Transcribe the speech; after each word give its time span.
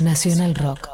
Nacional 0.00 0.54
Rock. 0.54 0.88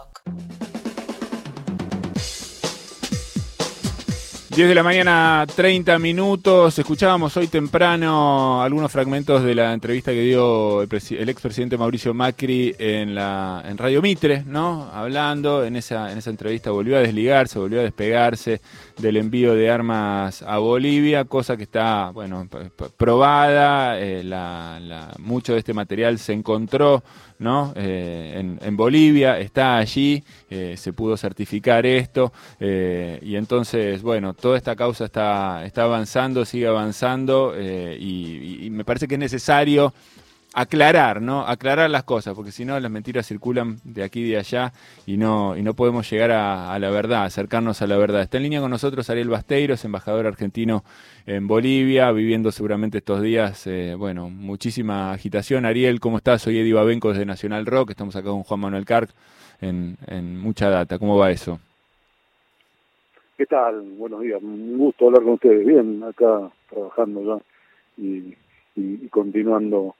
10 4.54 4.68
de 4.68 4.74
la 4.74 4.82
mañana, 4.82 5.46
30 5.54 5.98
minutos. 5.98 6.78
Escuchábamos 6.78 7.36
hoy 7.36 7.46
temprano 7.46 8.60
algunos 8.60 8.90
fragmentos 8.90 9.44
de 9.44 9.54
la 9.54 9.72
entrevista 9.72 10.10
que 10.10 10.22
dio 10.22 10.82
el, 10.82 10.88
el 10.92 11.28
expresidente 11.28 11.78
Mauricio 11.78 12.12
Macri 12.12 12.74
en, 12.78 13.14
la, 13.14 13.62
en 13.64 13.78
Radio 13.78 14.02
Mitre, 14.02 14.42
¿no? 14.44 14.90
Hablando, 14.92 15.64
en 15.64 15.76
esa, 15.76 16.10
en 16.10 16.18
esa 16.18 16.30
entrevista 16.30 16.70
volvió 16.72 16.96
a 16.96 17.00
desligarse, 17.00 17.58
volvió 17.58 17.80
a 17.80 17.84
despegarse 17.84 18.60
del 19.00 19.16
envío 19.16 19.54
de 19.54 19.70
armas 19.70 20.42
a 20.42 20.58
Bolivia, 20.58 21.24
cosa 21.24 21.56
que 21.56 21.64
está, 21.64 22.10
bueno, 22.10 22.48
probada. 22.96 23.98
eh, 23.98 24.22
la- 24.24 24.78
la- 24.80 25.14
mucho 25.18 25.52
de 25.52 25.58
este 25.60 25.72
material 25.74 26.18
se 26.18 26.32
encontró, 26.32 27.02
¿no? 27.38 27.72
Eh, 27.76 28.34
en, 28.36 28.58
en 28.62 28.76
Bolivia, 28.76 29.38
está 29.38 29.76
allí, 29.78 30.22
eh, 30.50 30.74
se 30.76 30.92
pudo 30.92 31.16
certificar 31.16 31.86
esto, 31.86 32.32
eh, 32.60 33.18
y 33.22 33.36
entonces, 33.36 34.02
bueno, 34.02 34.34
toda 34.34 34.56
esta 34.56 34.76
causa 34.76 35.06
está, 35.06 35.64
está 35.64 35.84
avanzando, 35.84 36.44
sigue 36.44 36.66
avanzando, 36.66 37.54
y 37.60 38.68
me 38.70 38.84
parece 38.84 39.08
que 39.08 39.14
es 39.14 39.20
necesario 39.20 39.92
aclarar, 40.52 41.22
¿no? 41.22 41.46
Aclarar 41.46 41.90
las 41.90 42.04
cosas, 42.04 42.34
porque 42.34 42.50
si 42.50 42.64
no 42.64 42.78
las 42.78 42.90
mentiras 42.90 43.26
circulan 43.26 43.78
de 43.84 44.02
aquí 44.02 44.20
y 44.20 44.30
de 44.30 44.38
allá 44.38 44.72
y 45.06 45.16
no, 45.16 45.56
y 45.56 45.62
no 45.62 45.74
podemos 45.74 46.10
llegar 46.10 46.32
a, 46.32 46.72
a 46.72 46.78
la 46.78 46.90
verdad, 46.90 47.24
acercarnos 47.24 47.82
a 47.82 47.86
la 47.86 47.96
verdad. 47.96 48.22
Está 48.22 48.38
en 48.38 48.44
línea 48.44 48.60
con 48.60 48.70
nosotros 48.70 49.08
Ariel 49.10 49.28
Basteiros, 49.28 49.84
embajador 49.84 50.26
argentino 50.26 50.84
en 51.26 51.46
Bolivia, 51.46 52.10
viviendo 52.12 52.50
seguramente 52.50 52.98
estos 52.98 53.22
días, 53.22 53.66
eh, 53.66 53.94
bueno, 53.96 54.28
muchísima 54.30 55.12
agitación. 55.12 55.64
Ariel, 55.64 56.00
¿cómo 56.00 56.16
estás? 56.16 56.42
Soy 56.42 56.58
Eddie 56.58 56.74
Babenco 56.74 57.10
desde 57.10 57.26
Nacional 57.26 57.66
Rock, 57.66 57.90
estamos 57.90 58.16
acá 58.16 58.28
con 58.30 58.42
Juan 58.42 58.60
Manuel 58.60 58.84
Carc 58.84 59.10
en, 59.60 59.96
mucha 60.38 60.68
data. 60.68 60.98
¿Cómo 60.98 61.16
va 61.16 61.30
eso? 61.30 61.60
¿Qué 63.36 63.46
tal? 63.46 63.80
Buenos 63.98 64.22
días. 64.22 64.42
Un 64.42 64.78
gusto 64.78 65.06
hablar 65.06 65.22
con 65.22 65.34
ustedes. 65.34 65.66
Bien, 65.66 66.02
acá 66.02 66.50
trabajando 66.68 67.22
ya 67.22 67.42
y 68.76 69.08
continuando 69.08 69.94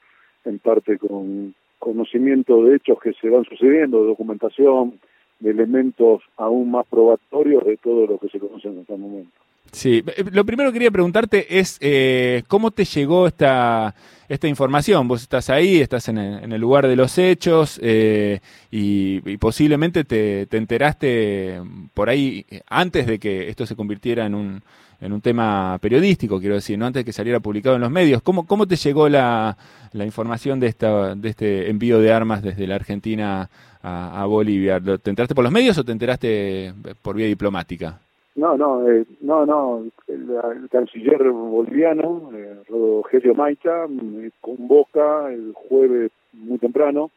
en 0.45 0.59
parte 0.59 0.99
con 0.99 1.55
conocimiento 1.79 2.63
de 2.65 2.77
hechos 2.77 2.99
que 3.03 3.13
se 3.15 3.29
van 3.29 3.45
sucediendo, 3.45 4.03
de 4.03 4.09
documentación, 4.09 5.01
de 5.41 5.51
elementos 5.51 6.23
aún 6.37 6.71
más 6.71 6.87
probatorios 6.87 7.65
de 7.65 7.77
todo 7.79 8.07
lo 8.07 8.19
que 8.19 8.29
se 8.29 8.39
conoce 8.39 8.69
en 8.69 8.79
este 8.81 8.97
momento. 8.97 9.33
Sí, 9.73 10.03
eh, 10.17 10.25
lo 10.33 10.45
primero 10.45 10.71
que 10.71 10.75
quería 10.75 10.91
preguntarte 10.91 11.59
es 11.59 11.79
eh, 11.81 12.43
cómo 12.49 12.71
te 12.73 12.85
llegó 12.85 13.27
esta, 13.27 13.95
esta 14.29 14.49
información. 14.49 15.07
Vos 15.07 15.23
estás 15.23 15.49
ahí, 15.49 15.81
estás 15.81 16.09
en 16.09 16.19
el, 16.19 16.45
en 16.45 16.53
el 16.53 16.61
lugar 16.61 16.89
de 16.89 16.97
los 16.97 17.17
hechos 17.19 17.79
eh, 17.83 18.41
y, 18.71 19.21
y 19.31 19.37
posiblemente 19.37 20.05
te, 20.05 20.47
te 20.47 20.57
enteraste 20.57 21.61
por 21.95 22.09
ahí 22.09 22.45
eh, 22.51 22.63
antes 22.67 23.07
de 23.07 23.19
que 23.19 23.49
esto 23.49 23.65
se 23.65 23.77
convirtiera 23.77 24.27
en 24.27 24.35
un, 24.35 24.63
en 25.01 25.13
un 25.13 25.21
tema 25.21 25.79
periodístico, 25.81 26.39
quiero 26.41 26.57
decir, 26.57 26.79
no 26.79 26.87
antes 26.87 27.01
de 27.01 27.05
que 27.05 27.13
saliera 27.13 27.41
publicado 27.41 27.77
en 27.77 27.83
los 27.83 27.91
medios. 27.91 28.23
¿Cómo, 28.23 28.47
cómo 28.47 28.67
te 28.67 28.77
llegó 28.77 29.09
la, 29.09 29.57
la 29.93 30.05
información 30.05 30.61
de, 30.61 30.67
esta, 30.67 31.15
de 31.15 31.29
este 31.31 31.71
envío 31.71 32.01
de 32.01 32.13
armas 32.13 32.43
desde 32.43 32.67
la 32.67 32.75
Argentina 32.75 33.49
a, 33.83 34.25
Bolivia? 34.27 34.79
¿Lo- 34.79 34.99
¿Te 34.99 35.11
enteraste 35.11 35.35
por 35.35 35.45
los 35.45 35.53
medios 35.53 35.79
o 35.79 35.85
te 35.85 35.93
enteraste 35.93 36.73
por 37.03 37.17
vía 37.17 37.27
diplomática? 37.27 37.99
No, 38.37 38.57
no, 38.57 38.89
eh, 38.89 39.05
no, 39.23 39.45
no. 39.45 39.85
El, 40.07 40.31
el 40.63 40.69
canciller 40.71 41.23
boliviano, 41.31 42.31
eh, 42.35 42.57
Rogelio 42.69 43.35
Maita, 43.35 43.87
me 43.89 44.31
convoca 44.41 45.33
el 45.33 45.53
jueves 45.55 46.11
muy 46.33 46.59
temprano 46.59 47.11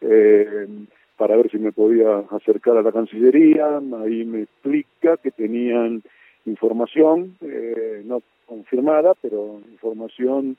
eh, 0.00 0.66
para 1.16 1.36
ver 1.36 1.50
si 1.50 1.58
me 1.58 1.72
podía 1.72 2.18
acercar 2.30 2.76
a 2.76 2.82
la 2.82 2.92
Cancillería. 2.92 3.78
Ahí 4.02 4.24
me 4.24 4.42
explica 4.42 5.16
que 5.16 5.30
tenían 5.30 6.02
información, 6.46 7.36
eh, 7.40 8.02
no 8.04 8.22
confirmada, 8.46 9.14
pero 9.20 9.60
información 9.70 10.56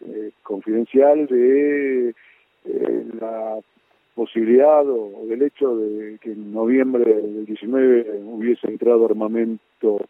eh, 0.00 0.30
confidencial 0.42 1.26
de 1.26 2.14
eh, 2.68 3.04
la 3.20 3.58
posibilidad 4.14 4.88
o, 4.88 5.26
del 5.28 5.42
hecho 5.42 5.76
de 5.76 6.18
que 6.20 6.32
en 6.32 6.52
noviembre 6.52 7.04
del 7.04 7.46
19 7.46 8.22
hubiese 8.24 8.66
entrado 8.66 9.04
armamento 9.04 10.00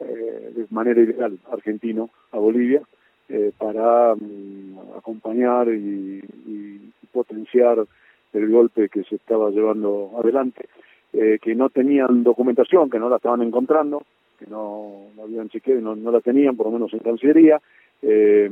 eh, 0.00 0.52
de 0.54 0.66
manera 0.70 1.00
ilegal 1.00 1.38
argentino 1.50 2.10
a 2.32 2.38
Bolivia 2.38 2.82
eh, 3.28 3.52
para 3.58 4.14
mm, 4.14 4.96
acompañar 4.96 5.68
y, 5.68 6.22
potenciar 7.12 7.78
el 8.34 8.50
golpe 8.50 8.90
que 8.90 9.02
se 9.04 9.14
estaba 9.14 9.48
llevando 9.48 10.10
adelante, 10.22 10.68
que 11.10 11.54
no 11.54 11.70
tenían 11.70 12.24
documentación, 12.24 12.90
que 12.90 12.98
no 12.98 13.08
la 13.08 13.16
estaban 13.16 13.40
encontrando, 13.40 14.02
que 14.38 14.46
no 14.46 15.08
la 15.16 15.24
habían 15.24 15.48
chequeado 15.48 15.80
y 15.80 15.84
no, 15.84 15.96
no 15.96 16.10
la 16.10 16.20
tenían, 16.20 16.56
por 16.56 16.66
lo 16.66 16.72
menos 16.72 16.92
en 16.92 17.00
Cancillería, 17.00 17.60
eh, 18.02 18.50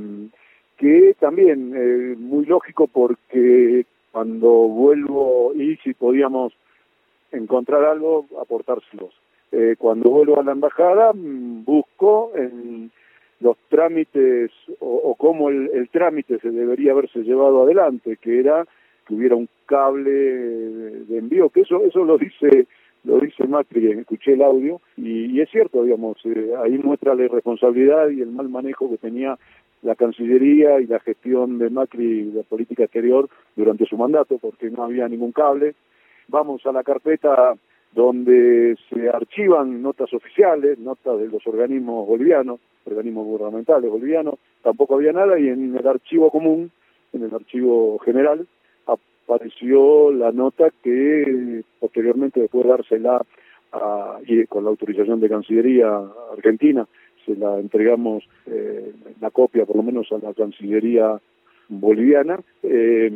que 0.77 1.15
también 1.21 1.73
eh, 1.77 2.17
muy 2.19 2.45
lógico 2.47 2.87
porque 2.87 3.87
cuando 4.13 4.49
vuelvo 4.49 5.53
y 5.55 5.77
si 5.79 5.95
podíamos 5.95 6.53
encontrar 7.33 7.85
algo, 7.85 8.27
aportárselos. 8.41 9.13
Eh, 9.53 9.77
cuando 9.79 10.11
vuelvo 10.11 10.41
a 10.41 10.45
la 10.45 10.53
embajada, 10.53 11.13
mm, 11.13 11.65
busco 11.65 12.33
en 12.35 12.91
los 13.41 13.57
trámites 13.69 14.51
o, 14.81 14.87
o 14.87 15.15
cómo 15.15 15.49
el, 15.51 15.71
el 15.75 15.89
trámite 15.91 16.39
se 16.39 16.51
debería 16.51 16.93
haberse 16.93 17.21
llevado 17.21 17.63
adelante, 17.63 18.17
que 18.17 18.41
era 18.41 18.67
que 19.07 19.15
hubiera 19.15 19.37
un 19.37 19.49
cable 19.67 20.11
de 20.11 21.19
envío, 21.19 21.51
que 21.51 21.61
eso 21.61 21.85
eso 21.85 22.05
lo 22.05 22.19
dice 22.19 22.67
lo 23.05 23.21
dice 23.21 23.47
Macri, 23.47 23.91
escuché 23.93 24.33
el 24.33 24.43
audio, 24.43 24.81
y, 24.97 25.41
es 25.41 25.51
cierto, 25.51 25.85
digamos, 25.85 26.17
eh, 26.25 26.53
ahí 26.63 26.79
muestra 26.79 27.15
la 27.15 27.25
irresponsabilidad 27.25 28.09
y 28.09 28.23
el 28.23 28.31
mal 28.31 28.49
manejo 28.49 28.91
que 28.91 28.97
tenía 28.99 29.39
la 29.83 29.95
Cancillería 29.95 30.81
y 30.81 30.87
la 30.87 30.99
gestión 31.01 31.59
de 31.59 31.69
Macri 31.69 32.31
de 32.31 32.43
política 32.45 32.85
exterior 32.85 33.29
durante 33.55 33.85
su 33.85 33.99
mandato, 33.99 34.39
porque 34.39 34.71
no 34.71 34.85
había 34.85 35.07
ningún 35.09 35.33
cable. 35.33 35.75
Vamos 36.29 36.65
a 36.65 36.73
la 36.73 36.83
carpeta 36.83 37.55
donde 37.93 38.77
se 38.89 39.09
archivan 39.11 39.83
notas 39.83 40.13
oficiales, 40.15 40.79
notas 40.79 41.19
de 41.19 41.29
los 41.29 41.47
organismos 41.47 42.09
bolivianos, 42.09 42.59
organismos 42.87 43.27
gubernamentales 43.27 43.91
bolivianos, 43.91 44.37
tampoco 44.63 44.97
había 44.97 45.13
nada, 45.13 45.39
y 45.39 45.49
en 45.49 45.77
el 45.77 45.87
archivo 45.87 46.31
común, 46.31 46.71
en 47.13 47.23
el 47.23 47.35
archivo 47.35 47.99
general, 47.99 48.47
apareció 49.25 50.11
la 50.13 50.33
nota 50.33 50.71
que 50.83 51.63
posteriormente 51.81 52.41
después 52.41 52.65
de 52.65 52.71
dársela 52.71 53.25
a, 53.73 54.19
y 54.27 54.47
con 54.47 54.65
la 54.65 54.71
autorización 54.71 55.21
de 55.21 55.29
Cancillería 55.29 56.01
Argentina, 56.33 56.87
se 57.25 57.35
la 57.37 57.59
entregamos 57.59 58.25
eh, 58.47 58.93
la 59.21 59.31
copia 59.31 59.65
por 59.65 59.77
lo 59.77 59.83
menos 59.83 60.11
a 60.13 60.19
la 60.19 60.35
Cancillería 60.35 61.21
boliviana. 61.69 62.39
Eh, 62.63 63.11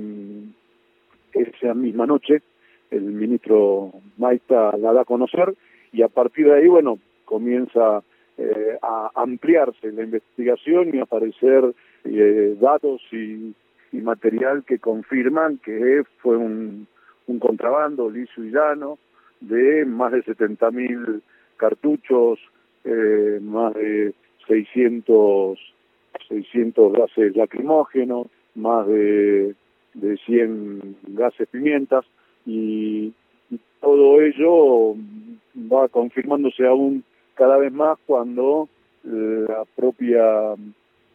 esa 1.33 1.75
misma 1.75 2.07
noche 2.07 2.43
el 2.91 3.03
ministro 3.03 3.93
Maita 4.17 4.77
la 4.77 4.93
da 4.93 5.03
a 5.03 5.05
conocer 5.05 5.55
y 5.93 6.03
a 6.03 6.09
partir 6.09 6.47
de 6.47 6.55
ahí, 6.55 6.69
bueno, 6.69 6.99
comienza 7.25 8.03
eh, 8.37 8.79
a 8.83 9.11
ampliarse 9.15 9.93
la 9.93 10.05
investigación 10.05 10.95
y 10.95 10.99
a 10.99 11.03
aparecer 11.03 11.75
eh, 12.05 12.57
datos 12.61 13.03
y, 13.13 13.55
y 13.93 13.99
material 13.99 14.65
que 14.65 14.79
confirman 14.79 15.59
que 15.59 16.05
fue 16.19 16.37
un, 16.37 16.87
contrabando 17.41 18.11
liso 18.11 18.43
y 18.43 18.51
llano 18.51 18.99
de 19.41 19.85
más 19.85 20.13
de 20.13 20.25
70.000 20.25 21.21
cartuchos, 21.57 22.39
eh, 22.85 23.39
más 23.43 23.75
de 23.75 24.15
600, 24.47 25.59
600 26.29 26.93
gases 26.93 27.37
lacrimógenos, 27.37 28.29
más 28.55 28.87
de, 28.87 29.55
de 29.95 30.17
100 30.25 30.97
gases 31.09 31.49
pimientas 31.49 32.05
y, 32.47 33.13
y 33.51 33.61
todo 33.81 34.21
ello 34.21 34.95
va 35.73 35.89
confirmándose 35.89 36.67
aún 36.67 37.05
cada 37.35 37.59
vez 37.59 37.73
más 37.73 37.99
cuando 38.07 38.69
la 39.05 39.65
propia 39.77 40.55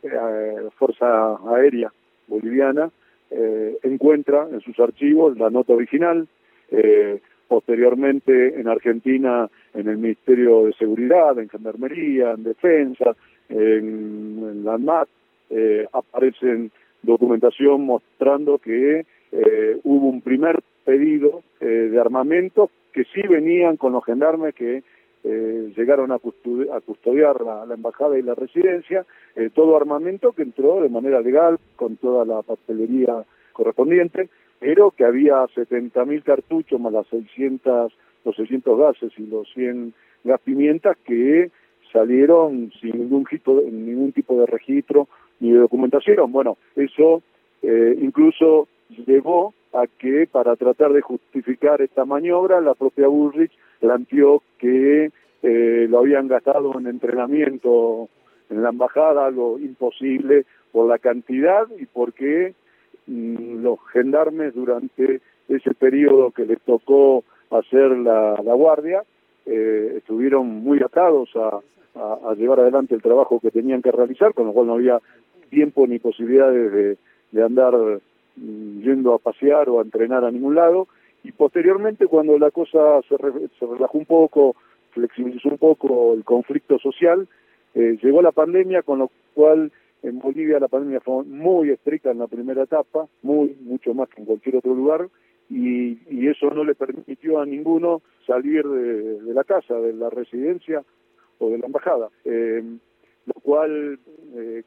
eh, 0.03 0.69
Fuerza 0.77 1.38
Aérea 1.53 1.92
Boliviana 2.27 2.89
eh, 3.31 3.77
encuentra 3.83 4.47
en 4.51 4.61
sus 4.61 4.79
archivos 4.79 5.37
la 5.37 5.49
nota 5.49 5.73
original, 5.73 6.27
eh, 6.71 7.19
posteriormente 7.47 8.59
en 8.59 8.67
Argentina 8.67 9.49
en 9.73 9.87
el 9.87 9.97
Ministerio 9.97 10.65
de 10.65 10.73
Seguridad, 10.73 11.37
en 11.39 11.49
Gendarmería, 11.49 12.31
en 12.31 12.43
Defensa, 12.43 13.15
en, 13.49 14.63
la 14.63 14.75
ANMAT, 14.75 15.07
eh, 15.49 15.87
aparecen 15.91 16.71
documentación 17.01 17.85
mostrando 17.85 18.59
que 18.59 19.05
eh, 19.31 19.79
hubo 19.83 20.07
un 20.07 20.21
primer 20.21 20.61
pedido 20.85 21.43
de 21.59 21.97
armamento 21.97 22.69
que 22.91 23.05
sí 23.05 23.21
venían 23.27 23.77
con 23.77 23.93
los 23.93 24.03
gendarmes 24.03 24.53
que 24.53 24.83
eh, 25.23 25.73
llegaron 25.75 26.11
a, 26.11 26.19
custodi 26.19 26.67
a 26.69 26.81
custodiar 26.81 27.41
la, 27.41 27.73
embajada 27.73 28.17
y 28.17 28.21
la 28.21 28.35
residencia, 28.35 29.05
eh, 29.35 29.49
todo 29.53 29.77
armamento 29.77 30.33
que 30.33 30.43
entró 30.43 30.81
de 30.81 30.89
manera 30.89 31.21
legal, 31.21 31.59
con 31.75 31.95
toda 31.97 32.25
la 32.25 32.41
papelería 32.41 33.23
correspondiente, 33.53 34.29
pero 34.59 34.91
que 34.91 35.05
había 35.05 35.43
70.000 35.43 36.23
cartuchos 36.23 36.79
más 36.79 36.93
las 36.93 37.07
600, 37.07 37.93
los 38.25 38.35
600 38.35 38.79
gases 38.79 39.11
y 39.17 39.25
los 39.25 39.47
100 39.53 39.93
gas 40.23 40.41
pimientas 40.41 40.97
que 41.05 41.51
salieron 41.91 42.71
sin 42.81 42.97
ningún 42.97 43.25
tipo, 43.25 43.61
ningún 43.61 44.11
tipo 44.11 44.39
de 44.39 44.47
registro 44.47 45.07
ni 45.39 45.51
de 45.51 45.59
documentación. 45.59 46.31
Bueno, 46.31 46.57
eso 46.75 47.21
eh, 47.61 47.97
incluso 48.01 48.67
llevó 49.05 49.53
a 49.73 49.85
que 49.87 50.27
para 50.31 50.55
tratar 50.55 50.91
de 50.93 51.01
justificar 51.01 51.81
esta 51.81 52.05
maniobra, 52.05 52.61
la 52.61 52.73
propia 52.73 53.07
Bullrich 53.07 53.51
planteó 53.83 54.41
que 54.59 55.12
eh, 55.41 55.88
lo 55.89 56.00
habían 56.00 56.30
gastado 56.30 56.80
en 56.80 56.88
entrenamiento 56.88 58.07
en 58.50 58.63
la 58.63 58.69
embajada, 58.69 59.25
algo 59.25 59.59
imposible 59.59 60.45
por 60.71 60.88
la 60.88 61.00
cantidad 61.00 61.68
y 61.77 61.85
porque 61.85 62.53
mm, 63.07 63.62
los 63.62 63.77
gendarmes 63.91 64.56
durante 64.56 65.19
ese 65.50 65.74
periodo 65.74 66.31
que 66.31 66.45
les 66.45 66.62
tocó 66.62 67.25
hacer 67.50 67.91
la, 67.91 68.35
guardia 68.41 69.03
eh, 69.45 69.95
estuvieron 69.97 70.47
muy 70.47 70.81
atados 70.81 71.30
a, 71.35 71.59
llevar 72.35 72.62
adelante 72.62 72.95
el 72.95 73.03
trabajo 73.03 73.39
que 73.39 73.51
tenían 73.51 73.81
que 73.81 73.91
realizar, 73.91 74.33
con 74.33 74.47
lo 74.47 74.53
cual 74.53 74.68
no 74.68 74.74
había 74.74 75.00
tiempo 75.51 75.85
ni 75.85 76.00
posibilidades 76.00 76.97
de, 77.31 77.44
andar 77.44 77.74
mm, 78.38 78.81
yendo 78.81 79.13
a 79.13 79.19
pasear 79.19 79.68
o 79.68 79.80
a 79.80 79.83
entrenar 79.83 80.24
a 80.24 80.31
ningún 80.31 80.56
lado. 80.56 80.88
Y 81.23 81.31
posteriormente, 81.31 82.07
cuando 82.07 82.37
la 82.37 82.51
cosa 82.51 83.01
se, 83.07 83.15
se 83.57 83.65
relajó 83.65 83.97
un 83.97 84.05
poco, 84.05 84.55
flexibilizó 84.91 85.49
un 85.49 85.57
poco 85.57 86.13
el 86.13 86.23
conflicto 86.23 86.77
social, 86.79 87.27
eh, 87.75 87.97
llegó 88.01 88.21
la 88.21 88.31
pandemia, 88.31 88.83
con 88.83 88.99
lo 88.99 89.09
cual 89.33 89.71
en 90.03 90.19
Bolivia 90.19 90.59
la 90.59 90.67
pandemia 90.67 90.99
fue 90.99 91.23
muy 91.23 91.69
estricta 91.69 92.11
en 92.11 92.19
la 92.19 92.27
primera 92.27 92.63
etapa, 92.63 93.07
muy 93.21 93.55
mucho 93.61 93.93
más 93.93 94.09
que 94.09 94.21
en 94.21 94.25
cualquier 94.25 94.57
otro 94.57 94.75
lugar, 94.75 95.07
y, 95.49 95.97
eso 96.27 96.49
no 96.49 96.63
le 96.63 96.73
permitió 96.73 97.39
a 97.39 97.45
ninguno 97.45 98.01
salir 98.25 98.65
de, 98.65 99.33
la 99.33 99.43
casa, 99.43 99.75
de 99.75 99.93
la 99.93 100.09
residencia, 100.09 100.83
de 101.39 101.57
la 101.57 101.65
embajada, 101.65 102.09
eh, 102.23 102.63
lo 103.25 103.33
cual, 103.41 103.99
eh, 104.35 104.63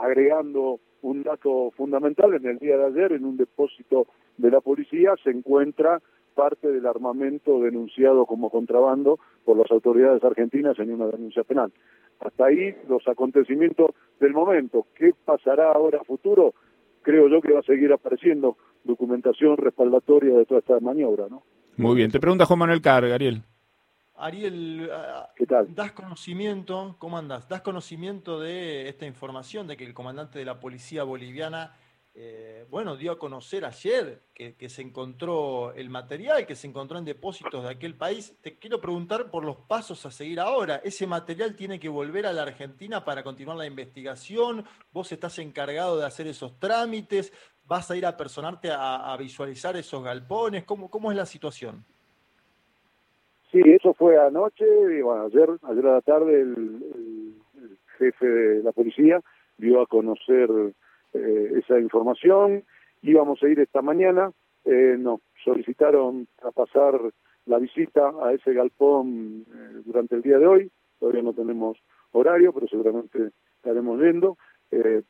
agregando 0.00 0.80
un 1.02 1.22
dato 1.22 1.70
fundamental, 1.76 2.34
en 2.34 2.46
el 2.46 2.58
día 2.58 2.76
de 2.76 2.86
ayer 2.86 3.12
en 3.12 3.24
un 3.24 3.36
depósito 3.36 4.08
de 4.38 4.50
la 4.50 4.60
policía 4.60 5.14
se 5.22 5.30
encuentra 5.30 6.00
parte 6.34 6.68
del 6.70 6.86
armamento 6.86 7.60
denunciado 7.60 8.24
como 8.24 8.48
contrabando 8.48 9.18
por 9.44 9.56
las 9.56 9.70
autoridades 9.70 10.22
argentinas 10.22 10.78
en 10.78 10.94
una 10.94 11.06
denuncia 11.06 11.42
penal. 11.44 11.72
Hasta 12.20 12.46
ahí 12.46 12.76
los 12.88 13.06
acontecimientos 13.06 13.90
del 14.20 14.32
momento. 14.32 14.86
¿Qué 14.94 15.12
pasará 15.24 15.72
ahora 15.72 16.00
a 16.00 16.04
futuro? 16.04 16.54
Creo 17.02 17.28
yo 17.28 17.40
que 17.40 17.52
va 17.52 17.60
a 17.60 17.64
seguir 17.64 17.92
apareciendo 17.92 18.56
documentación 18.84 19.56
respaldatoria 19.56 20.36
de 20.36 20.46
toda 20.46 20.60
esta 20.60 20.80
maniobra, 20.80 21.26
¿no? 21.28 21.42
Muy 21.76 21.96
bien. 21.96 22.10
Te 22.10 22.20
pregunta 22.20 22.46
Juan 22.46 22.58
Manuel 22.60 22.80
Carga, 22.80 23.14
Ariel. 23.14 23.42
Ariel, 24.16 24.90
¿das 25.68 25.92
conocimiento, 25.92 26.96
cómo 26.98 27.18
andas? 27.18 27.48
¿Das 27.48 27.60
conocimiento 27.62 28.40
de 28.40 28.88
esta 28.88 29.06
información 29.06 29.68
de 29.68 29.76
que 29.76 29.84
el 29.84 29.94
comandante 29.94 30.40
de 30.40 30.44
la 30.44 30.58
policía 30.58 31.04
boliviana, 31.04 31.76
eh, 32.20 32.66
bueno, 32.68 32.96
dio 32.96 33.12
a 33.12 33.18
conocer 33.18 33.64
ayer 33.64 34.18
que, 34.34 34.68
se 34.68 34.82
encontró 34.82 35.72
el 35.74 35.88
material, 35.88 36.46
que 36.46 36.56
se 36.56 36.66
encontró 36.66 36.98
en 36.98 37.04
depósitos 37.04 37.62
de 37.62 37.70
aquel 37.70 37.94
país? 37.94 38.36
Te 38.42 38.58
quiero 38.58 38.80
preguntar 38.80 39.30
por 39.30 39.44
los 39.44 39.56
pasos 39.56 40.04
a 40.04 40.10
seguir 40.10 40.40
ahora. 40.40 40.80
¿Ese 40.82 41.06
material 41.06 41.54
tiene 41.54 41.78
que 41.78 41.88
volver 41.88 42.26
a 42.26 42.32
la 42.32 42.42
Argentina 42.42 43.04
para 43.04 43.22
continuar 43.22 43.56
la 43.56 43.66
investigación? 43.66 44.64
¿Vos 44.92 45.12
estás 45.12 45.38
encargado 45.38 45.96
de 45.96 46.06
hacer 46.06 46.26
esos 46.26 46.58
trámites? 46.58 47.32
¿Vas 47.64 47.88
a 47.88 47.96
ir 47.96 48.04
a 48.04 48.16
personarte 48.16 48.70
a, 48.72 49.16
visualizar 49.16 49.76
esos 49.76 50.02
galpones? 50.02 50.64
¿Cómo, 50.64 50.90
¿Cómo 50.90 51.12
es 51.12 51.16
la 51.16 51.26
situación? 51.26 51.84
Sí, 53.52 53.60
eso 53.64 53.94
fue 53.94 54.18
anoche, 54.18 54.66
y 54.66 55.02
bueno, 55.02 55.26
ayer, 55.26 55.48
ayer 55.62 55.86
a 55.86 55.92
la 55.92 56.00
tarde 56.00 56.40
el, 56.40 57.34
jefe 57.96 58.26
de 58.26 58.62
la 58.62 58.72
policía 58.72 59.20
dio 59.56 59.80
a 59.80 59.86
conocer 59.86 60.48
eh, 61.14 61.52
esa 61.56 61.78
información, 61.78 62.64
íbamos 63.02 63.42
a 63.42 63.48
ir 63.48 63.60
esta 63.60 63.82
mañana, 63.82 64.32
eh, 64.64 64.96
nos 64.98 65.20
solicitaron 65.44 66.28
a 66.42 66.50
pasar 66.50 67.00
la 67.46 67.58
visita 67.58 68.12
a 68.22 68.32
ese 68.32 68.52
galpón 68.52 69.46
eh, 69.48 69.82
durante 69.84 70.16
el 70.16 70.22
día 70.22 70.38
de 70.38 70.46
hoy, 70.46 70.70
todavía 71.00 71.22
no 71.22 71.32
tenemos 71.32 71.78
horario, 72.12 72.52
pero 72.52 72.68
seguramente 72.68 73.30
estaremos 73.56 73.98
viendo, 73.98 74.36
eh, 74.70 75.02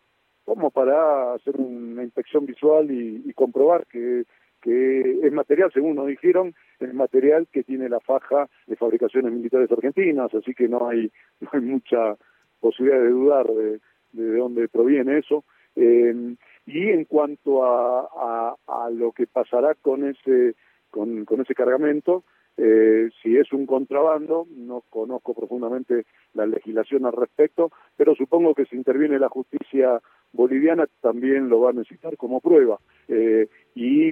como 0.45 0.71
para 0.71 1.35
hacer 1.35 1.57
una 1.57 2.05
inspección 2.05 2.47
visual 2.47 2.91
y, 2.91 3.33
comprobar 3.35 3.87
que 3.87 4.25
que 4.61 5.21
es 5.23 5.33
material, 5.33 5.71
según 5.73 5.95
nos 5.95 6.09
dijeron, 6.09 6.53
es 6.81 6.93
material 6.93 7.47
que 7.53 7.63
tiene 7.63 7.89
la 7.89 8.01
faja 8.01 8.49
de 8.67 8.75
fabricaciones 8.75 9.33
militares 9.33 9.71
argentinas, 9.71 10.35
así 10.35 10.53
que 10.53 10.69
no 10.69 10.89
hay, 10.89 11.13
no 11.41 11.49
hay 11.53 11.61
mucha 11.61 12.17
posibilidad 12.59 13.01
de 13.01 13.11
dudar 13.11 13.47
de, 13.47 13.81
de 14.13 14.37
dónde 14.37 14.69
proviene 14.69 15.19
eso. 15.19 15.45
Eh, 15.79 16.35
y 16.67 16.91
en 16.91 17.05
cuanto 17.05 17.65
a, 17.65 18.55
a, 18.67 18.91
lo 18.91 19.13
que 19.13 19.27
pasará 19.27 19.75
con 19.75 20.07
ese, 20.07 20.55
con, 20.91 21.25
ese 21.41 21.55
cargamento, 21.55 22.25
eh, 22.57 23.09
si 23.23 23.37
es 23.37 23.53
un 23.53 23.65
contrabando, 23.65 24.47
no 24.51 24.83
conozco 24.91 25.33
profundamente 25.35 26.05
la 26.35 26.47
legislación 26.47 27.07
al 27.07 27.13
respecto, 27.13 27.71
pero 27.97 28.15
supongo 28.17 28.55
que 28.55 28.67
si 28.67 28.77
interviene 28.77 29.19
la 29.19 29.29
justicia 29.29 30.01
boliviana 30.33 30.87
también 31.01 31.49
lo 31.49 31.61
va 31.61 31.71
a 31.71 31.75
necesitar 31.75 32.17
como 32.17 32.41
prueba. 32.41 32.79
Eh, 33.07 33.49
y 33.75 34.09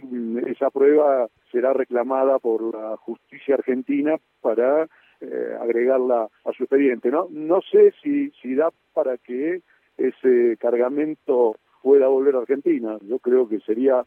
esa 0.49 0.71
prueba 0.71 1.27
será 1.51 1.73
reclamada 1.73 2.39
por 2.39 2.75
la 2.75 2.97
justicia 2.97 3.57
argentina 3.57 4.17
para 4.41 4.85
eh, 5.21 5.57
agregarla 5.61 6.29
a 6.45 6.53
su 6.53 6.63
expediente. 6.63 7.11
No, 7.11 7.27
no 7.31 7.61
sé 7.61 7.93
si, 8.03 8.31
si 8.41 8.55
da 8.55 8.71
para 8.95 9.19
que 9.19 9.61
ese 9.97 10.57
cargamento 10.59 11.57
pueda 11.83 12.09
volver 12.09 12.37
a 12.37 12.41
Argentina. 12.41 12.99
Yo 13.03 13.19
creo 13.19 13.49
que 13.49 13.61
sería 13.61 14.05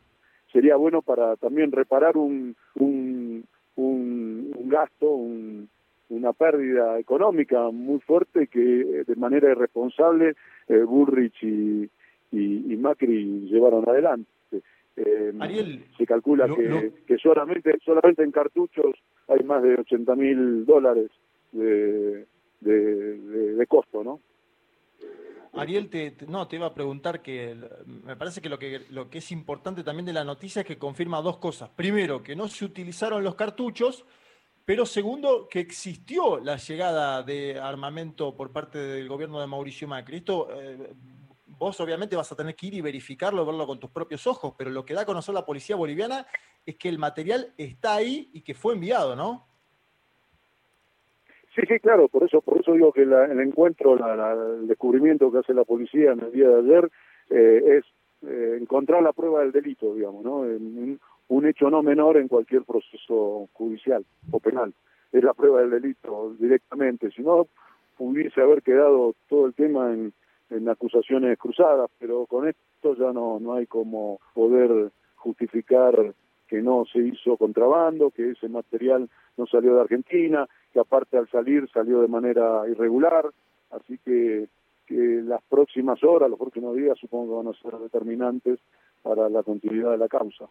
sería 0.52 0.76
bueno 0.76 1.02
para 1.02 1.36
también 1.36 1.72
reparar 1.72 2.18
un, 2.18 2.56
un, 2.76 3.46
un, 3.76 4.54
un 4.58 4.70
gasto, 4.70 5.10
un, 5.10 5.70
una 6.10 6.34
pérdida 6.34 7.00
económica 7.00 7.70
muy 7.72 8.00
fuerte 8.00 8.48
que 8.48 8.60
de 8.60 9.16
manera 9.16 9.52
irresponsable 9.52 10.36
eh, 10.68 10.84
Bullrich 10.84 11.44
y, 11.44 11.90
y, 12.32 12.74
y 12.74 12.78
Macri 12.78 13.48
llevaron 13.50 13.88
adelante. 13.88 14.30
Eh, 14.98 15.34
Ariel, 15.40 15.86
se 15.98 16.06
calcula 16.06 16.48
que, 16.54 16.92
que, 17.08 17.18
solamente 17.20 17.78
solamente 17.86 18.22
en 18.22 18.32
cartuchos 18.32 18.96
hay 19.30 19.46
más 19.46 19.64
de 19.64 19.76
80 19.76 20.16
mil 20.16 20.66
dólares 20.66 21.10
de, 21.54 22.26
de, 22.60 23.66
costo, 23.68 24.04
¿no? 24.04 24.19
Ariel, 25.54 25.90
te, 25.90 26.16
no, 26.28 26.48
te 26.48 26.58
iba 26.58 26.68
a 26.68 26.74
preguntar 26.74 27.22
que 27.22 27.56
me 27.86 28.16
parece 28.16 28.42
que 28.42 28.50
lo, 28.50 28.60
que 28.60 28.86
lo 28.90 29.10
que 29.10 29.18
es 29.18 29.32
importante 29.32 29.84
también 29.84 30.06
de 30.06 30.14
la 30.14 30.24
noticia 30.24 30.62
es 30.62 30.68
que 30.68 30.78
confirma 30.78 31.22
dos 31.22 31.38
cosas. 31.38 31.70
Primero, 31.76 32.22
que 32.22 32.36
no 32.36 32.48
se 32.48 32.66
utilizaron 32.66 33.24
los 33.24 33.36
cartuchos, 33.36 34.06
pero 34.66 34.86
segundo, 34.86 35.48
que 35.50 35.60
existió 35.60 36.40
la 36.40 36.58
llegada 36.58 37.24
de 37.24 37.60
armamento 37.60 38.36
por 38.36 38.52
parte 38.52 38.78
del 38.78 39.08
gobierno 39.08 39.42
de 39.42 39.48
Mauricio 39.48 39.88
Macri. 39.88 40.18
Esto 40.18 40.50
eh, 40.54 40.94
vos 41.46 41.80
obviamente 41.80 42.16
vas 42.16 42.32
a 42.32 42.36
tener 42.36 42.56
que 42.56 42.68
ir 42.68 42.76
y 42.76 42.82
verificarlo, 42.82 43.46
verlo 43.46 43.66
con 43.66 43.80
tus 43.80 43.90
propios 43.90 44.26
ojos, 44.28 44.54
pero 44.58 44.70
lo 44.70 44.86
que 44.86 44.94
da 44.94 45.02
a 45.02 45.06
conocer 45.06 45.34
la 45.34 45.46
policía 45.46 45.76
boliviana 45.76 46.26
es 46.66 46.76
que 46.76 46.88
el 46.88 47.00
material 47.00 47.54
está 47.58 47.96
ahí 47.96 48.30
y 48.34 48.42
que 48.42 48.54
fue 48.54 48.76
enviado, 48.76 49.16
¿no? 49.16 49.49
Sí, 51.59 51.66
sí, 51.68 51.80
claro, 51.80 52.07
por 52.07 52.23
eso, 52.23 52.39
por 52.39 52.59
eso 52.59 52.71
digo 52.71 52.94
que 52.94 53.01
el 53.01 53.39
encuentro, 53.42 53.95
el 53.95 54.68
descubrimiento 54.68 55.30
que 55.30 55.39
hace 55.39 55.54
la 55.54 55.66
policía 55.66 56.13
en 56.13 56.21
el 56.21 56.31
día 56.31 56.47
de 56.47 56.59
ayer 56.59 56.89
eh, 57.30 57.80
es 57.80 58.30
eh, 58.30 58.57
encontrar 58.61 59.04
la 59.04 59.11
prueba 59.11 59.42
del 59.42 59.51
delito, 59.51 59.94
digamos, 59.94 60.23
¿no? 60.23 60.45
un, 61.28 61.45
hecho 61.45 61.69
no 61.69 61.83
menor 61.83 62.16
en 62.16 62.30
cualquier 62.30 62.63
proceso 62.63 63.49
judicial 63.51 64.06
o 64.31 64.39
penal. 64.39 64.73
Es 65.11 65.21
la 65.21 65.33
prueba 65.33 65.59
del 65.59 65.71
delito 65.71 66.33
directamente. 66.39 67.11
Si 67.11 67.23
no, 67.23 67.47
pudiese 67.97 68.39
haber 68.42 68.61
quedado 68.61 69.13
todo 69.28 69.45
el 69.45 69.54
tema 69.54 69.92
en, 69.92 70.13
en 70.51 70.69
acusaciones 70.69 71.37
cruzadas, 71.37 71.89
pero 71.99 72.25
con 72.25 72.47
esto 72.47 72.95
ya 72.95 73.11
no, 73.11 73.37
no 73.42 73.56
hay 73.56 73.66
como 73.66 74.21
poder 74.33 74.92
justificar 75.16 76.13
que 76.50 76.62
no 76.62 76.84
se 76.92 77.00
hizo 77.00 77.38
contrabando, 77.38 78.10
que 78.10 78.32
ese 78.32 78.50
material 78.50 79.08
no 79.38 79.46
salió 79.46 79.76
de 79.76 79.82
Argentina, 79.82 80.48
que 80.74 80.80
aparte 80.80 81.18
al 81.18 81.30
salir 81.30 81.70
salió 81.72 82.02
de 82.02 82.08
manera 82.08 82.64
irregular, 82.68 83.30
así 83.72 84.00
que, 84.04 84.48
que 84.88 85.22
las 85.24 85.42
próximas 85.44 86.04
horas, 86.04 86.30
los 86.30 86.40
próximos 86.40 86.76
días 86.76 86.98
supongo 87.00 87.30
que 87.42 87.46
van 87.46 87.56
a 87.56 87.62
ser 87.62 87.80
determinantes 87.80 88.60
para 89.04 89.30
la 89.30 89.44
continuidad 89.44 89.92
de 89.92 89.98
la 90.00 90.08
causa. 90.08 90.46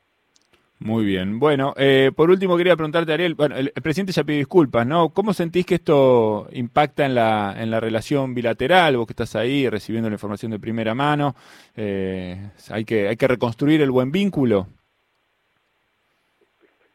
Muy 0.81 1.05
bien. 1.05 1.41
Bueno, 1.41 1.75
eh, 1.77 2.13
por 2.15 2.31
último 2.31 2.57
quería 2.57 2.77
preguntarte, 2.77 3.13
Ariel, 3.13 3.35
bueno, 3.35 3.57
el, 3.57 3.73
presidente 3.73 4.13
ya 4.13 4.23
pidió 4.23 4.39
disculpas, 4.39 4.87
¿no? 4.87 5.09
¿Cómo 5.09 5.33
sentís 5.33 5.67
que 5.67 5.75
esto 5.75 6.47
impacta 6.53 7.05
en 7.05 7.17
la, 7.17 7.57
en 7.59 7.73
la 7.73 7.81
relación 7.81 8.33
bilateral? 8.33 8.97
Vos 8.97 9.09
que 9.09 9.13
estás 9.13 9.35
ahí 9.35 9.69
recibiendo 9.69 10.09
la 10.09 10.15
información 10.15 10.53
de 10.53 10.61
primera 10.61 10.95
mano, 10.95 11.35
eh, 11.75 12.53
¿hay, 12.71 12.85
que, 12.85 13.09
¿hay 13.09 13.17
que 13.17 13.27
reconstruir 13.27 13.83
el 13.83 13.91
buen 13.91 14.13
vínculo? 14.13 14.69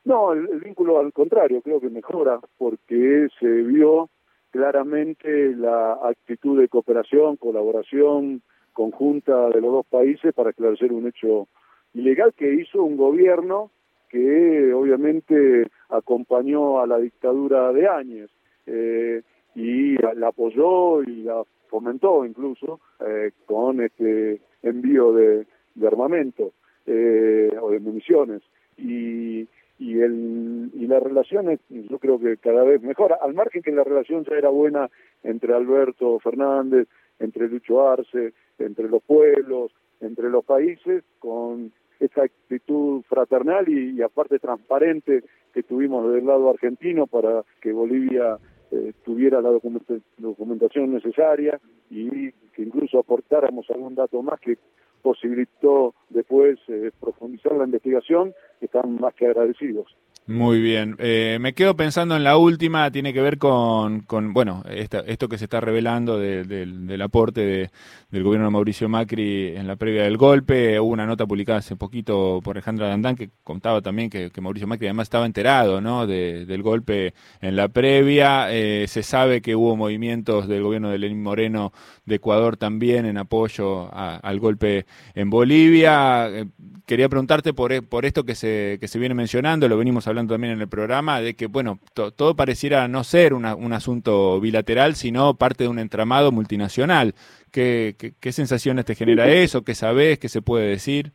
No, 0.06 0.34
el, 0.34 0.48
vínculo 0.60 1.00
al 1.00 1.14
contrario, 1.14 1.62
creo 1.62 1.80
que 1.80 1.90
mejora, 1.90 2.40
porque 2.58 3.28
se 3.40 3.48
vio 3.48 4.10
claramente 4.52 5.56
la 5.56 5.94
actitud 5.94 6.60
de 6.60 6.68
cooperación, 6.68 7.38
colaboración 7.38 8.42
conjunta 8.74 9.50
de 9.50 9.62
los 9.62 9.72
dos 9.72 9.86
países 9.86 10.34
para 10.34 10.50
esclarecer 10.50 10.92
un 10.92 11.08
hecho 11.08 11.48
ilegal 11.94 12.34
que 12.34 12.54
hizo 12.54 12.84
un 12.84 12.98
gobierno 12.98 13.72
que 14.10 14.74
obviamente 14.74 15.68
acompañó 15.90 16.82
a 16.82 16.88
la 16.88 16.98
dictadura 16.98 17.72
de 17.72 17.88
Áñez 17.88 18.30
eh, 18.68 19.22
y 19.56 19.96
la 19.96 20.28
apoyó 20.28 21.02
y 21.04 21.24
la 21.24 21.44
fomentó 21.68 22.26
incluso 22.26 22.80
eh, 23.00 23.32
con 23.46 23.82
este 23.82 24.42
envío 24.62 25.14
de, 25.14 25.48
armamento 25.88 26.54
eh, 26.86 27.50
o 27.60 27.72
de 27.72 27.80
municiones. 27.80 28.42
Y 28.78 29.48
y, 29.84 30.00
el, 30.00 30.72
y 30.74 30.88
las 30.88 31.04
relaciones 31.04 31.60
yo 31.70 32.00
creo 32.00 32.18
que 32.18 32.38
cada 32.38 32.64
vez 32.64 32.82
mejora, 32.82 33.18
al 33.22 33.34
margen 33.34 33.62
que 33.62 33.72
la 33.72 33.84
relación 33.84 34.24
ya 34.24 34.38
era 34.38 34.48
buena 34.48 34.90
entre 35.24 35.54
Alberto 35.54 36.20
Fernández, 36.20 36.88
entre 37.20 37.50
Lucho 37.50 37.86
Arce, 37.86 38.34
entre 38.60 38.88
los 38.88 39.04
pueblos, 39.04 39.74
entre 40.00 40.30
los 40.30 40.46
países, 40.46 41.04
con 41.20 41.74
esa 42.00 42.24
actitud 42.24 43.02
fraternal 43.10 43.68
y, 43.68 44.02
aparte 44.02 44.40
transparente 44.40 45.24
que 45.54 45.64
tuvimos 45.64 46.12
del 46.14 46.26
lado 46.26 46.50
argentino 46.50 47.06
para 47.06 47.44
que 47.62 47.74
Bolivia 47.74 48.38
eh, 48.72 48.94
tuviera 49.04 49.42
la 49.42 49.50
documentación 49.50 50.94
necesaria 50.94 51.60
y 51.90 52.32
que 52.32 52.62
incluso 52.64 53.00
aportáramos 53.00 53.70
algún 53.70 53.96
dato 53.96 54.22
más 54.22 54.40
que 54.40 54.58
posibilitó 55.04 55.94
después 56.10 56.58
eh, 56.70 56.92
profundizar 57.00 57.52
la 57.54 57.66
investigación, 57.66 58.34
están 58.62 59.00
más 59.00 59.14
que 59.14 59.28
agradecidos. 59.28 59.96
Muy 60.26 60.62
bien. 60.62 60.96
Eh, 61.00 61.38
me 61.42 61.54
quedo 61.54 61.76
pensando 61.76 62.16
en 62.16 62.24
la 62.24 62.38
última, 62.38 62.90
tiene 62.92 63.12
que 63.12 63.22
ver 63.22 63.38
con, 63.38 64.06
bueno, 64.32 64.64
esto 64.70 65.28
que 65.28 65.38
se 65.38 65.44
está 65.44 65.60
revelando 65.60 66.18
del 66.18 67.02
aporte 67.02 67.70
del 68.10 68.24
gobierno 68.24 68.46
de 68.48 68.52
Mauricio 68.52 68.88
Macri 68.88 69.48
en 69.58 69.68
la 69.68 69.76
previa 69.76 70.04
del 70.04 70.16
golpe. 70.16 70.80
Hubo 70.80 70.94
una 70.94 71.06
nota 71.06 71.26
publicada 71.26 71.60
hace 71.60 71.76
poquito 71.76 72.40
por 72.42 72.56
Alejandra 72.56 72.88
Dandán 72.88 73.18
que 73.18 73.32
contaba 73.44 73.82
también 73.82 74.10
que, 74.10 74.32
Mauricio 74.40 74.66
Macri 74.66 74.88
además 74.88 75.08
estaba 75.08 75.26
enterado 75.26 75.82
¿no? 75.82 76.08
del 76.08 76.64
golpe 76.64 77.14
en 77.42 77.58
la 77.58 77.68
previa. 77.68 78.48
Eh, 78.50 78.86
se 78.88 79.04
sabe 79.04 79.42
que 79.42 79.58
hubo 79.58 79.76
movimientos 79.76 80.48
del 80.48 80.64
gobierno 80.64 80.90
de 80.90 81.00
Lenín 81.00 81.22
Moreno 81.22 81.74
de 82.06 82.16
Ecuador 82.16 82.56
también 82.56 83.06
en 83.06 83.18
apoyo 83.18 83.94
al 83.94 84.40
golpe 84.40 84.86
en 85.16 85.30
Bolivia. 85.30 86.30
Eh, 86.30 86.46
quería 86.86 87.10
preguntarte 87.10 87.54
por, 87.54 87.86
por 87.88 88.06
esto 88.06 88.24
que 88.24 88.36
se, 88.36 88.78
que 88.80 88.88
se 88.88 89.00
viene 89.00 89.16
mencionando, 89.16 89.68
lo 89.68 89.78
venimos 89.78 90.08
hablando 90.08 90.13
también 90.16 90.54
en 90.54 90.62
el 90.62 90.68
programa, 90.68 91.22
de 91.22 91.36
que, 91.36 91.48
bueno, 91.48 91.80
todo 91.94 92.36
pareciera 92.36 92.88
no 92.88 93.04
ser 93.04 93.34
un 93.34 93.74
asunto 93.74 94.40
bilateral, 94.40 94.96
sino 94.96 95.36
parte 95.36 95.66
de 95.66 95.70
un 95.70 95.80
entramado 95.80 96.32
multinacional. 96.32 97.14
¿Qué, 97.52 97.96
qué, 98.20 98.32
sensaciones 98.32 98.86
te 98.86 98.96
genera 98.96 99.28
eso? 99.28 99.64
¿Qué 99.64 99.76
sabes? 99.76 100.20
¿Qué 100.20 100.30
se 100.30 100.42
puede 100.42 100.68
decir? 100.68 101.12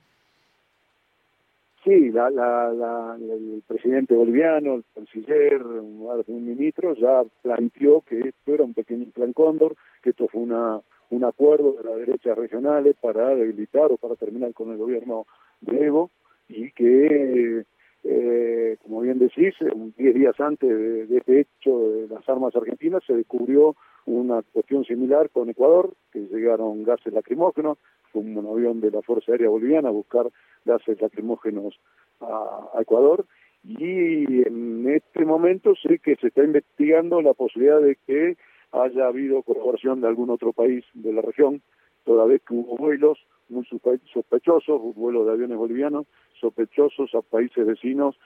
Sí, 1.85 2.11
la, 2.11 2.29
la, 2.29 3.17
el 3.19 3.63
presidente 3.67 4.15
boliviano, 4.15 4.75
el 4.75 4.85
canciller, 4.95 5.63
un 5.63 6.47
ministro, 6.47 6.95
ya 6.95 7.23
planteó 7.43 8.03
que 8.03 8.21
esto 8.21 8.55
era 8.55 8.65
un 8.65 8.75
pequeño 8.75 9.07
plan 9.07 9.33
cóndor, 9.33 9.75
que 10.03 10.11
esto 10.11 10.29
fue 10.29 10.43
una, 10.43 10.81
un 11.11 11.25
acuerdo 11.25 11.73
de 11.73 11.85
las 11.85 11.97
derechas 11.97 12.37
regionales 12.37 12.97
para 13.01 13.35
debilitar 13.35 13.91
o 13.91 13.97
para 13.97 14.17
terminar 14.17 14.53
con 14.53 14.71
el 14.71 14.77
gobierno 14.77 15.27
de 15.61 15.87
Evo 15.87 16.11
y 16.49 16.71
que 16.73 17.65
eh, 18.11 18.79
como 18.83 19.03
bien 19.03 19.19
decís, 19.19 19.55
10 19.61 20.15
días 20.15 20.41
antes 20.41 20.69
de, 20.69 21.19
este 21.19 21.41
hecho 21.41 21.79
de 21.91 22.09
las 22.09 22.27
armas 22.27 22.57
argentinas 22.57 23.03
se 23.07 23.15
descubrió 23.15 23.77
una 24.07 24.41
cuestión 24.43 24.85
similar 24.85 25.29
con 25.29 25.51
Ecuador, 25.51 25.93
que 26.11 26.21
llegaron 26.21 26.85
gases 26.85 27.13
lacrimógenos, 27.13 27.77
fue 28.11 28.23
un 28.23 28.39
avión 28.39 28.81
de 28.81 28.91
la 28.91 29.03
Fuerza 29.03 29.33
Aérea 29.33 29.51
Boliviana 29.51 29.91
a 29.91 29.93
buscar 29.93 30.31
gases 30.65 30.99
lacrimógenos 31.03 31.79
a, 32.23 32.81
Ecuador, 32.81 33.27
y 33.63 34.43
en 34.49 34.89
este 34.89 35.27
momento 35.27 35.75
sé 35.75 35.99
que 35.99 36.17
se 36.17 36.29
está 36.29 36.43
investigando 36.45 37.21
la 37.21 37.35
posibilidad 37.35 37.81
de 37.81 37.99
que 38.07 38.39
haya 38.73 39.07
habido 39.07 39.43
colaboración 39.43 40.01
de 40.01 40.09
algún 40.09 40.31
otro 40.31 40.55
país 40.55 40.83
de 40.95 41.13
la 41.13 41.21
región, 41.21 41.61
toda 42.09 42.25
vez 42.25 42.41
que 42.49 42.55
hubo 42.55 42.75
vuelos 42.79 43.19
muy 43.51 43.67
sospechosos, 43.67 44.95
vuelos 44.95 45.27
de 45.27 45.33
aviones 45.33 45.59
bolivianos, 45.59 46.07
sospechosos 46.41 47.15
a 47.15 47.21
países 47.21 47.67
vecinos 47.67 48.17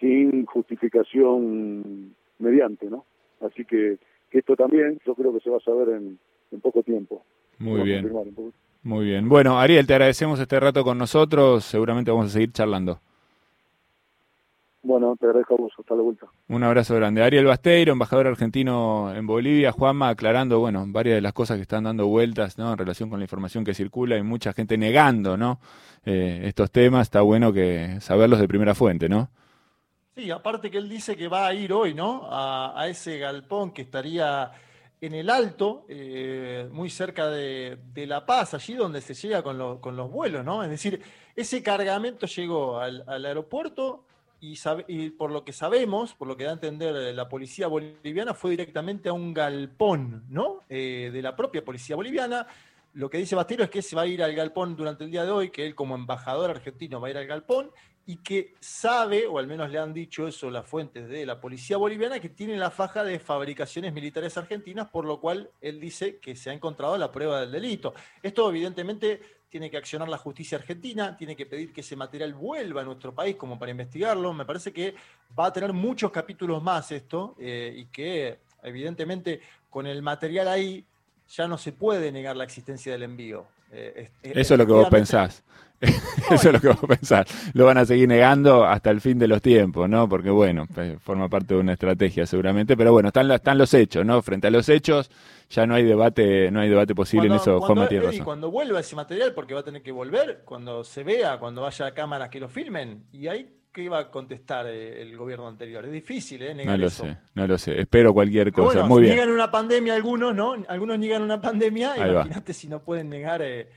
sin 0.00 0.44
justificación 0.44 2.16
mediante, 2.40 2.90
¿no? 2.90 3.04
Así 3.40 3.64
que, 3.64 3.98
esto 4.32 4.56
también 4.56 4.98
yo 5.06 5.14
creo 5.14 5.32
que 5.32 5.38
se 5.38 5.50
va 5.50 5.58
a 5.58 5.60
saber 5.60 5.88
en, 5.88 6.18
poco 6.60 6.82
tiempo. 6.82 7.22
Muy 7.58 7.82
bien. 7.82 8.12
Muy 8.82 9.04
bien. 9.04 9.28
Bueno, 9.28 9.60
Ariel, 9.60 9.86
te 9.86 9.94
agradecemos 9.94 10.40
este 10.40 10.58
rato 10.58 10.82
con 10.82 10.98
nosotros. 10.98 11.64
Seguramente 11.64 12.10
vamos 12.10 12.26
a 12.26 12.30
seguir 12.30 12.50
charlando. 12.50 13.00
Bueno, 14.82 15.16
te 15.18 15.26
agradezco 15.26 15.54
a 15.54 15.56
vos, 15.56 15.72
hasta 15.76 15.94
la 15.96 16.02
vuelta. 16.02 16.26
Un 16.48 16.62
abrazo 16.62 16.94
grande. 16.94 17.22
Ariel 17.22 17.46
Basteiro, 17.46 17.92
embajador 17.92 18.28
argentino 18.28 19.12
en 19.12 19.26
Bolivia, 19.26 19.72
Juanma, 19.72 20.08
aclarando, 20.08 20.60
bueno, 20.60 20.84
varias 20.86 21.16
de 21.16 21.20
las 21.20 21.32
cosas 21.32 21.56
que 21.56 21.62
están 21.62 21.84
dando 21.84 22.06
vueltas, 22.06 22.58
¿no? 22.58 22.72
En 22.72 22.78
relación 22.78 23.10
con 23.10 23.18
la 23.18 23.24
información 23.24 23.64
que 23.64 23.74
circula 23.74 24.16
y 24.16 24.22
mucha 24.22 24.52
gente 24.52 24.78
negando, 24.78 25.36
¿no? 25.36 25.58
Eh, 26.04 26.42
estos 26.44 26.70
temas, 26.70 27.02
está 27.08 27.22
bueno 27.22 27.52
que 27.52 27.98
saberlos 28.00 28.38
de 28.38 28.46
primera 28.46 28.74
fuente, 28.74 29.08
¿no? 29.08 29.30
Sí, 30.14 30.30
aparte 30.30 30.70
que 30.70 30.78
él 30.78 30.88
dice 30.88 31.16
que 31.16 31.26
va 31.26 31.48
a 31.48 31.54
ir 31.54 31.72
hoy, 31.72 31.92
¿no? 31.92 32.28
A, 32.30 32.86
ese 32.88 33.18
galpón 33.18 33.72
que 33.72 33.82
estaría 33.82 34.52
en 35.00 35.14
el 35.14 35.28
alto, 35.28 35.86
eh, 35.88 36.68
muy 36.70 36.88
cerca 36.88 37.28
de, 37.28 37.78
La 38.06 38.24
Paz, 38.24 38.54
allí 38.54 38.74
donde 38.74 39.00
se 39.00 39.14
llega 39.14 39.42
con, 39.42 39.58
los 39.58 40.10
vuelos, 40.10 40.44
¿no? 40.44 40.62
Es 40.62 40.70
decir, 40.70 41.02
ese 41.34 41.64
cargamento 41.64 42.26
llegó 42.26 42.78
al 42.78 43.26
aeropuerto 43.26 44.04
y, 44.40 45.10
por 45.10 45.30
lo 45.32 45.44
que 45.44 45.52
sabemos, 45.52 46.14
por 46.14 46.28
lo 46.28 46.36
que 46.36 46.44
da 46.44 46.50
a 46.50 46.54
entender 46.54 46.94
la 47.14 47.28
policía 47.28 47.66
boliviana, 47.66 48.34
fue 48.34 48.52
directamente 48.52 49.08
a 49.08 49.12
un 49.12 49.34
galpón, 49.34 50.24
¿no? 50.28 50.60
Eh, 50.68 51.10
de 51.12 51.22
la 51.22 51.34
propia 51.34 51.64
policía 51.64 51.96
boliviana. 51.96 52.46
Lo 52.94 53.10
que 53.10 53.18
dice 53.18 53.34
Bastero 53.34 53.64
es 53.64 53.70
que 53.70 53.82
se 53.82 53.94
va 53.94 54.02
a 54.02 54.06
ir 54.06 54.22
al 54.22 54.34
galpón 54.34 54.76
durante 54.76 55.04
el 55.04 55.10
día 55.10 55.24
de 55.24 55.30
hoy, 55.30 55.50
que 55.50 55.66
él 55.66 55.74
como 55.74 55.94
embajador 55.94 56.50
argentino 56.50 57.00
va 57.00 57.08
a 57.08 57.10
ir 57.10 57.18
al 57.18 57.26
galpón 57.26 57.70
y 58.06 58.16
que 58.16 58.54
sabe, 58.58 59.26
o 59.26 59.38
al 59.38 59.46
menos 59.46 59.70
le 59.70 59.78
han 59.78 59.92
dicho 59.92 60.26
eso 60.26 60.50
las 60.50 60.66
fuentes 60.66 61.10
de 61.10 61.26
la 61.26 61.42
policía 61.42 61.76
boliviana, 61.76 62.18
que 62.18 62.30
tiene 62.30 62.56
la 62.56 62.70
faja 62.70 63.04
de 63.04 63.18
fabricaciones 63.18 63.92
militares 63.92 64.38
argentinas, 64.38 64.88
por 64.88 65.04
lo 65.04 65.20
cual 65.20 65.50
él 65.60 65.78
dice 65.78 66.18
que 66.18 66.34
se 66.34 66.48
ha 66.48 66.54
encontrado 66.54 66.96
la 66.96 67.12
prueba 67.12 67.42
del 67.42 67.52
delito. 67.52 67.92
Esto 68.22 68.48
evidentemente 68.48 69.20
tiene 69.48 69.70
que 69.70 69.76
accionar 69.76 70.08
la 70.08 70.18
justicia 70.18 70.58
argentina, 70.58 71.16
tiene 71.16 71.34
que 71.34 71.46
pedir 71.46 71.72
que 71.72 71.80
ese 71.80 71.96
material 71.96 72.34
vuelva 72.34 72.82
a 72.82 72.84
nuestro 72.84 73.14
país 73.14 73.36
como 73.36 73.58
para 73.58 73.70
investigarlo. 73.70 74.32
Me 74.32 74.44
parece 74.44 74.72
que 74.72 74.94
va 75.38 75.46
a 75.46 75.52
tener 75.52 75.72
muchos 75.72 76.10
capítulos 76.10 76.62
más 76.62 76.92
esto 76.92 77.34
eh, 77.38 77.72
y 77.76 77.86
que 77.86 78.40
evidentemente 78.62 79.40
con 79.70 79.86
el 79.86 80.02
material 80.02 80.48
ahí 80.48 80.84
ya 81.28 81.46
no 81.46 81.58
se 81.58 81.72
puede 81.72 82.12
negar 82.12 82.36
la 82.36 82.44
existencia 82.44 82.92
del 82.92 83.02
envío. 83.02 83.46
Eh, 83.72 84.10
Eso 84.22 84.54
es 84.54 84.58
lo 84.58 84.66
que 84.66 84.72
vos 84.72 84.88
pensás. 84.88 85.42
Eso 85.80 86.48
es 86.48 86.52
lo 86.52 86.60
que 86.60 86.68
vos 86.68 86.80
pensás. 86.88 87.26
Lo 87.54 87.64
van 87.64 87.78
a 87.78 87.84
seguir 87.84 88.08
negando 88.08 88.64
hasta 88.64 88.90
el 88.90 89.00
fin 89.00 89.18
de 89.18 89.28
los 89.28 89.40
tiempos, 89.40 89.88
¿no? 89.88 90.08
Porque, 90.08 90.30
bueno, 90.30 90.66
forma 91.00 91.28
parte 91.28 91.54
de 91.54 91.60
una 91.60 91.74
estrategia 91.74 92.26
seguramente. 92.26 92.76
Pero 92.76 92.92
bueno, 92.92 93.08
están, 93.08 93.30
están 93.30 93.58
los 93.58 93.72
hechos, 93.74 94.04
¿no? 94.04 94.20
Frente 94.22 94.48
a 94.48 94.50
los 94.50 94.68
hechos 94.68 95.10
ya 95.50 95.66
no 95.66 95.74
hay 95.74 95.84
debate 95.84 96.50
no 96.50 96.60
hay 96.60 96.68
debate 96.68 96.94
posible 96.94 97.26
en 97.28 97.34
eso, 97.34 97.60
Juan 97.60 97.78
Matías 97.78 98.20
cuando 98.22 98.50
vuelva 98.50 98.80
ese 98.80 98.94
material, 98.94 99.32
porque 99.34 99.54
va 99.54 99.60
a 99.60 99.64
tener 99.64 99.82
que 99.82 99.92
volver, 99.92 100.42
cuando 100.44 100.84
se 100.84 101.02
vea, 101.02 101.38
cuando 101.38 101.62
vaya 101.62 101.86
a 101.86 101.94
cámaras 101.94 102.28
que 102.28 102.40
lo 102.40 102.48
filmen, 102.48 103.04
y 103.12 103.28
ahí 103.28 103.57
¿qué 103.72 103.82
iba 103.82 103.98
a 103.98 104.10
contestar 104.10 104.66
eh, 104.66 105.02
el 105.02 105.16
gobierno 105.16 105.48
anterior? 105.48 105.84
Es 105.84 105.92
difícil, 105.92 106.42
¿eh? 106.42 106.54
no 106.54 106.76
lo 106.76 106.90
sé, 106.90 107.16
no 107.34 107.46
lo 107.46 107.58
sé. 107.58 107.80
Espero 107.80 108.12
cualquier 108.12 108.52
cosa. 108.52 108.84
Muy 108.84 109.02
bien. 109.02 109.14
Niegan 109.14 109.30
una 109.30 109.50
pandemia 109.50 109.94
algunos, 109.94 110.34
¿no? 110.34 110.54
Algunos 110.68 110.98
niegan 110.98 111.22
una 111.22 111.40
pandemia. 111.40 111.96
Imagínate 111.96 112.52
si 112.52 112.68
no 112.68 112.82
pueden 112.82 113.08
negar 113.08 113.42
eh, 113.42 113.68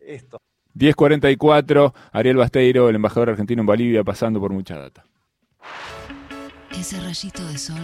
esto. 0.00 0.38
1044, 0.74 1.94
Ariel 2.12 2.36
Basteiro, 2.36 2.88
el 2.88 2.96
embajador 2.96 3.30
argentino 3.30 3.60
en 3.60 3.66
Bolivia, 3.66 4.04
pasando 4.04 4.40
por 4.40 4.52
mucha 4.52 4.78
data. 4.78 5.04
Ese 6.72 7.00
rayito 7.00 7.44
de 7.46 7.58
sol 7.58 7.76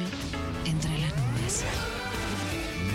entre 0.65 0.91
las 0.99 1.15
nubes. 1.17 1.65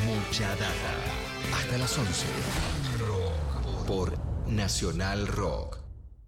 Mucha 0.05 0.49
data. 0.49 1.11
Hasta 1.53 1.77
las 1.77 1.97
11. 1.97 2.25
Por 3.85 4.17
Nacional 4.47 5.27
Rock. 5.27 5.80